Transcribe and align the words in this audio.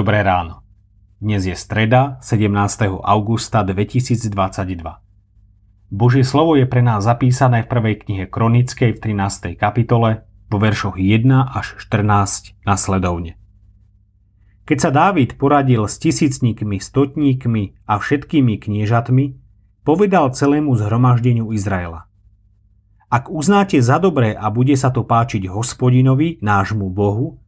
Dobré 0.00 0.24
ráno. 0.24 0.64
Dnes 1.20 1.44
je 1.44 1.52
streda 1.52 2.16
17. 2.24 2.48
augusta 3.04 3.60
2022. 3.60 4.32
Božie 5.92 6.24
slovo 6.24 6.56
je 6.56 6.64
pre 6.64 6.80
nás 6.80 7.04
zapísané 7.04 7.60
v 7.60 7.68
prvej 7.68 8.08
knihe 8.08 8.24
Kronickej 8.24 8.96
v 8.96 8.98
13. 9.12 9.60
kapitole 9.60 10.24
vo 10.48 10.56
veršoch 10.56 10.96
1 10.96 11.52
až 11.52 11.76
14 11.76 12.64
nasledovne. 12.64 13.36
Keď 14.64 14.78
sa 14.80 14.88
Dávid 14.88 15.36
poradil 15.36 15.84
s 15.84 16.00
tisícnikmi, 16.00 16.80
stotníkmi 16.80 17.84
a 17.84 18.00
všetkými 18.00 18.56
kniežatmi, 18.56 19.24
povedal 19.84 20.32
celému 20.32 20.80
zhromaždeniu 20.80 21.52
Izraela. 21.52 22.08
Ak 23.12 23.28
uznáte 23.28 23.76
za 23.84 24.00
dobré 24.00 24.32
a 24.32 24.48
bude 24.48 24.80
sa 24.80 24.88
to 24.88 25.04
páčiť 25.04 25.44
hospodinovi, 25.44 26.40
nášmu 26.40 26.88
Bohu, 26.88 27.39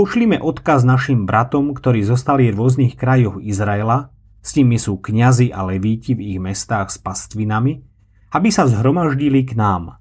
Pošlime 0.00 0.40
odkaz 0.40 0.80
našim 0.80 1.28
bratom, 1.28 1.76
ktorí 1.76 2.00
zostali 2.00 2.48
v 2.48 2.56
rôznych 2.56 2.96
krajoch 2.96 3.36
Izraela, 3.36 4.08
s 4.40 4.56
nimi 4.56 4.80
sú 4.80 4.96
kňazi 4.96 5.52
a 5.52 5.60
levíti 5.60 6.16
v 6.16 6.24
ich 6.24 6.40
mestách 6.40 6.88
s 6.88 6.96
pastvinami, 6.96 7.84
aby 8.32 8.48
sa 8.48 8.64
zhromaždili 8.64 9.44
k 9.44 9.60
nám. 9.60 10.00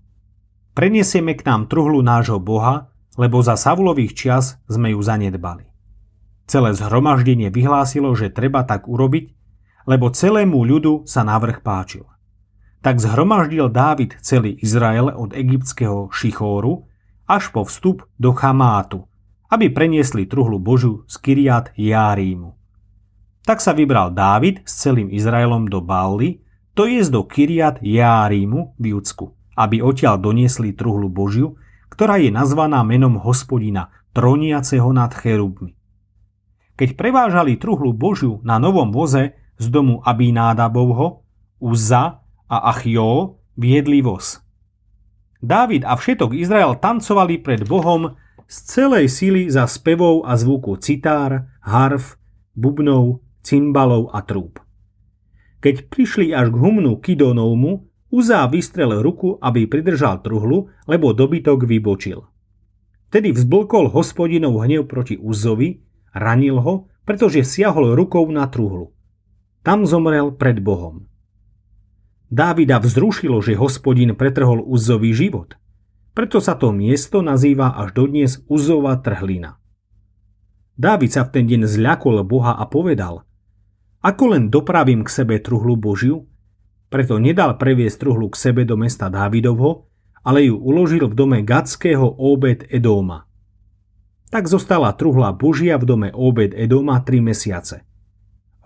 Prenesieme 0.72 1.36
k 1.36 1.44
nám 1.44 1.68
truhlu 1.68 2.00
nášho 2.00 2.40
Boha, 2.40 2.88
lebo 3.20 3.44
za 3.44 3.60
Savulových 3.60 4.16
čias 4.16 4.56
sme 4.72 4.96
ju 4.96 5.04
zanedbali. 5.04 5.68
Celé 6.48 6.72
zhromaždenie 6.80 7.52
vyhlásilo, 7.52 8.16
že 8.16 8.32
treba 8.32 8.64
tak 8.64 8.88
urobiť, 8.88 9.36
lebo 9.84 10.16
celému 10.16 10.64
ľudu 10.64 11.12
sa 11.12 11.28
návrh 11.28 11.60
páčil. 11.60 12.08
Tak 12.80 13.04
zhromaždil 13.04 13.68
Dávid 13.68 14.16
celý 14.24 14.64
Izrael 14.64 15.12
od 15.12 15.36
egyptského 15.36 16.08
Šichóru 16.08 16.88
až 17.28 17.52
po 17.52 17.68
vstup 17.68 18.08
do 18.16 18.32
Chamátu, 18.32 19.09
aby 19.50 19.74
preniesli 19.74 20.30
truhlu 20.30 20.62
Božu 20.62 21.04
z 21.10 21.18
Kiriat 21.18 21.74
Járímu. 21.74 22.54
Tak 23.44 23.66
sa 23.66 23.74
vybral 23.74 24.14
Dávid 24.14 24.62
s 24.62 24.86
celým 24.86 25.10
Izraelom 25.10 25.66
do 25.66 25.82
Bály, 25.82 26.46
to 26.78 26.86
je 26.86 27.02
do 27.10 27.26
Kiriat 27.26 27.82
Járímu 27.82 28.78
v 28.78 28.94
Judsku, 28.94 29.34
aby 29.58 29.82
odtiaľ 29.82 30.22
doniesli 30.22 30.72
truhlu 30.78 31.10
Božiu, 31.10 31.58
ktorá 31.90 32.22
je 32.22 32.30
nazvaná 32.30 32.86
menom 32.86 33.18
hospodina, 33.18 33.90
troniaceho 34.14 34.94
nad 34.94 35.12
cherubmi. 35.12 35.74
Keď 36.80 36.96
prevážali 36.96 37.60
truhlu 37.60 37.92
Božiu 37.92 38.40
na 38.46 38.56
novom 38.56 38.94
voze 38.94 39.36
z 39.60 39.66
domu 39.68 40.00
Abinádabovho, 40.06 41.28
Uzza 41.60 42.24
a 42.48 42.58
Achio 42.72 43.44
viedli 43.60 44.00
voz. 44.00 44.40
Dávid 45.44 45.84
a 45.84 46.00
všetok 46.00 46.32
Izrael 46.36 46.80
tancovali 46.80 47.44
pred 47.44 47.68
Bohom 47.68 48.16
z 48.50 48.58
celej 48.66 49.06
sily 49.14 49.46
za 49.46 49.70
spevov 49.70 50.26
a 50.26 50.34
zvuku 50.34 50.82
citár, 50.82 51.46
harf, 51.62 52.18
bubnov, 52.58 53.22
cymbalov 53.46 54.10
a 54.10 54.26
trúb. 54.26 54.58
Keď 55.62 55.86
prišli 55.94 56.34
až 56.34 56.50
k 56.50 56.58
humnu 56.58 56.98
Kidonovmu, 56.98 57.90
Uzá 58.10 58.42
vystrel 58.50 59.06
ruku, 59.06 59.38
aby 59.38 59.70
pridržal 59.70 60.26
truhlu, 60.26 60.74
lebo 60.90 61.14
dobytok 61.14 61.70
vybočil. 61.70 62.26
Tedy 63.14 63.30
vzblkol 63.30 63.94
hospodinov 63.94 64.66
hnev 64.66 64.90
proti 64.90 65.14
Uzovi, 65.14 65.86
ranil 66.14 66.58
ho, 66.58 66.90
pretože 67.06 67.46
siahol 67.46 67.94
rukou 67.94 68.26
na 68.34 68.50
truhlu. 68.50 68.94
Tam 69.62 69.86
zomrel 69.86 70.34
pred 70.34 70.58
Bohom. 70.58 71.06
Dávida 72.34 72.82
vzrušilo, 72.82 73.42
že 73.46 73.58
hospodin 73.58 74.18
pretrhol 74.18 74.62
Uzovi 74.66 75.14
život– 75.14 75.54
preto 76.20 76.44
sa 76.44 76.60
to 76.60 76.76
miesto 76.76 77.24
nazýva 77.24 77.80
až 77.80 77.96
dodnes 77.96 78.44
Uzova 78.52 79.00
trhlina. 79.00 79.56
Dávid 80.76 81.16
sa 81.16 81.24
v 81.24 81.32
ten 81.32 81.48
deň 81.48 81.64
zľakol 81.64 82.28
Boha 82.28 82.60
a 82.60 82.68
povedal 82.68 83.24
Ako 84.04 84.36
len 84.36 84.52
dopravím 84.52 85.08
k 85.08 85.16
sebe 85.16 85.40
truhlu 85.40 85.80
Božiu, 85.80 86.28
preto 86.92 87.24
nedal 87.24 87.56
previesť 87.56 88.04
truhlu 88.04 88.28
k 88.28 88.36
sebe 88.36 88.68
do 88.68 88.76
mesta 88.76 89.08
Dávidovho, 89.08 89.88
ale 90.20 90.44
ju 90.44 90.60
uložil 90.60 91.08
v 91.08 91.16
dome 91.16 91.40
Gadského 91.40 92.12
Obed 92.20 92.68
Edóma. 92.68 93.24
Tak 94.28 94.52
zostala 94.52 94.92
truhla 95.00 95.32
Božia 95.32 95.80
v 95.80 95.88
dome 95.88 96.10
Obed 96.12 96.52
Edóma 96.52 97.00
tri 97.00 97.24
mesiace. 97.24 97.88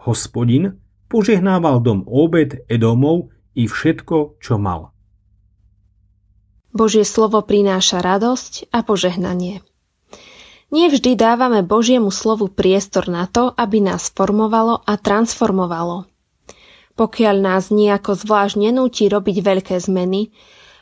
Hospodin 0.09 0.81
požehnával 1.05 1.85
dom 1.85 2.01
Obed 2.09 2.65
Edómov 2.65 3.29
i 3.53 3.69
všetko, 3.69 4.41
čo 4.41 4.57
mal. 4.57 4.92
Božie 6.73 7.05
slovo 7.05 7.45
prináša 7.45 8.01
radosť 8.01 8.73
a 8.73 8.81
požehnanie. 8.81 9.61
Nie 10.73 10.89
vždy 10.89 11.13
dávame 11.13 11.61
Božiemu 11.61 12.09
slovu 12.09 12.49
priestor 12.49 13.05
na 13.05 13.29
to, 13.29 13.53
aby 13.53 13.77
nás 13.77 14.09
formovalo 14.09 14.81
a 14.81 14.97
transformovalo. 14.97 16.09
Pokiaľ 16.97 17.35
nás 17.37 17.69
nejako 17.69 18.17
zvlášť 18.17 18.57
nenúti 18.57 19.05
robiť 19.05 19.37
veľké 19.45 19.77
zmeny, 19.77 20.33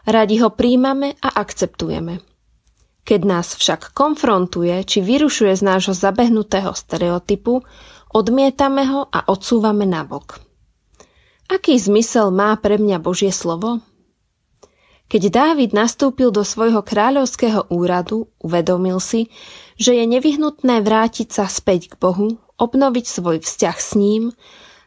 radi 0.07 0.39
ho 0.39 0.47
príjmame 0.47 1.19
a 1.19 1.35
akceptujeme. 1.35 2.23
Keď 3.03 3.21
nás 3.27 3.51
však 3.51 3.91
konfrontuje 3.91 4.87
či 4.87 5.03
vyrušuje 5.03 5.59
z 5.59 5.63
nášho 5.67 5.91
zabehnutého 5.91 6.71
stereotypu, 6.71 7.67
odmietame 8.15 8.87
ho 8.87 9.11
a 9.11 9.27
odsúvame 9.27 9.83
nabok. 9.83 10.39
Aký 11.51 11.75
zmysel 11.75 12.31
má 12.31 12.55
pre 12.55 12.79
mňa 12.79 13.03
Božie 13.03 13.35
slovo? 13.35 13.83
Keď 15.11 15.27
Dávid 15.27 15.75
nastúpil 15.75 16.31
do 16.31 16.39
svojho 16.47 16.79
kráľovského 16.87 17.67
úradu, 17.67 18.31
uvedomil 18.39 19.03
si, 19.03 19.27
že 19.75 19.91
je 19.91 20.07
nevyhnutné 20.07 20.79
vrátiť 20.79 21.27
sa 21.35 21.51
späť 21.51 21.91
k 21.91 21.99
Bohu, 21.99 22.39
obnoviť 22.55 23.05
svoj 23.11 23.43
vzťah 23.43 23.75
s 23.75 23.99
ním, 23.99 24.31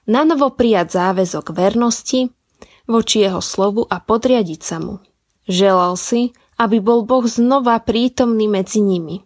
nanovo 0.08 0.48
prijať 0.48 0.96
záväzok 0.96 1.52
vernosti 1.52 2.32
voči 2.88 3.20
jeho 3.20 3.44
slovu 3.44 3.84
a 3.84 4.00
podriadiť 4.00 4.60
sa 4.64 4.80
mu. 4.80 5.04
Želal 5.44 6.00
si, 6.00 6.32
aby 6.56 6.80
bol 6.80 7.04
Boh 7.04 7.28
znova 7.28 7.76
prítomný 7.84 8.48
medzi 8.48 8.80
nimi. 8.80 9.20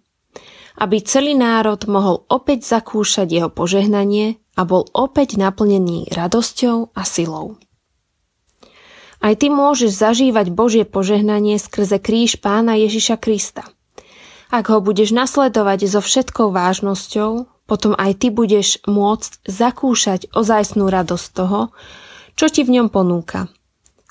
Aby 0.82 0.98
celý 1.06 1.38
národ 1.38 1.78
mohol 1.86 2.26
opäť 2.26 2.66
zakúšať 2.74 3.30
jeho 3.30 3.50
požehnanie 3.54 4.42
a 4.58 4.66
bol 4.66 4.82
opäť 4.90 5.38
naplnený 5.38 6.10
radosťou 6.10 6.90
a 6.90 7.02
silou. 7.06 7.54
Aj 9.18 9.34
ty 9.34 9.50
môžeš 9.50 9.98
zažívať 9.98 10.54
Božie 10.54 10.86
požehnanie 10.86 11.58
skrze 11.58 11.98
kríž 11.98 12.38
pána 12.38 12.78
Ježiša 12.78 13.18
Krista. 13.18 13.66
Ak 14.48 14.70
ho 14.70 14.78
budeš 14.80 15.10
nasledovať 15.10 15.90
so 15.90 16.00
všetkou 16.00 16.54
vážnosťou, 16.54 17.50
potom 17.68 17.92
aj 17.98 18.24
ty 18.24 18.28
budeš 18.32 18.80
môcť 18.88 19.44
zakúšať 19.44 20.32
ozajstnú 20.32 20.88
radosť 20.88 21.26
toho, 21.36 21.74
čo 22.38 22.46
ti 22.48 22.64
v 22.64 22.80
ňom 22.80 22.88
ponúka. 22.88 23.52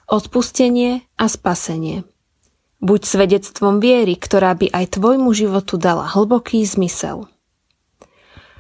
Odpustenie 0.06 1.08
a 1.18 1.26
spasenie. 1.26 2.06
Buď 2.78 3.02
svedectvom 3.10 3.82
viery, 3.82 4.14
ktorá 4.14 4.54
by 4.54 4.70
aj 4.70 5.02
tvojmu 5.02 5.34
životu 5.34 5.82
dala 5.82 6.06
hlboký 6.06 6.62
zmysel. 6.62 7.26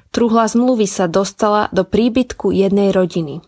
Truhla 0.09 0.49
zmluvy 0.49 0.89
sa 0.89 1.05
dostala 1.05 1.69
do 1.69 1.85
príbytku 1.85 2.49
jednej 2.49 2.89
rodiny. 2.89 3.45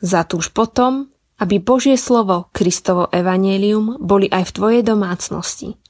Zatúž 0.00 0.56
potom, 0.56 1.09
aby 1.40 1.56
Božie 1.56 1.96
slovo, 1.96 2.52
Kristovo 2.52 3.08
evanelium, 3.08 3.96
boli 3.96 4.28
aj 4.28 4.52
v 4.52 4.54
tvojej 4.54 4.82
domácnosti. 4.84 5.80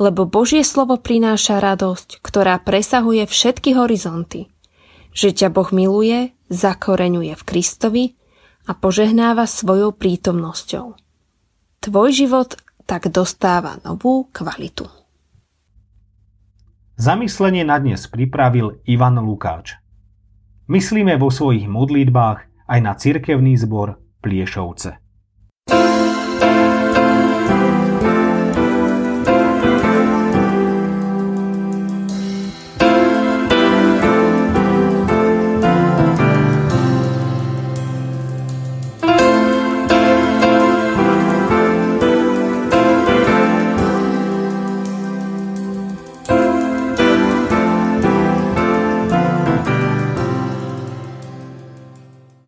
Lebo 0.00 0.24
Božie 0.24 0.64
slovo 0.64 0.96
prináša 0.96 1.60
radosť, 1.60 2.24
ktorá 2.24 2.56
presahuje 2.64 3.28
všetky 3.28 3.76
horizonty. 3.76 4.48
Že 5.12 5.28
ťa 5.44 5.48
Boh 5.52 5.68
miluje, 5.76 6.32
zakoreňuje 6.48 7.36
v 7.36 7.42
Kristovi 7.44 8.04
a 8.64 8.72
požehnáva 8.72 9.44
svojou 9.44 9.92
prítomnosťou. 9.92 10.96
Tvoj 11.84 12.08
život 12.16 12.56
tak 12.88 13.12
dostáva 13.12 13.76
novú 13.84 14.32
kvalitu. 14.32 14.88
Zamyslenie 16.96 17.68
na 17.68 17.76
dnes 17.76 18.08
pripravil 18.08 18.80
Ivan 18.88 19.20
Lukáč. 19.20 19.76
Myslíme 20.72 21.20
vo 21.20 21.28
svojich 21.28 21.68
modlitbách 21.68 22.38
aj 22.72 22.78
na 22.80 22.96
cirkevný 22.96 23.60
zbor 23.60 24.01
plešovce. 24.22 24.96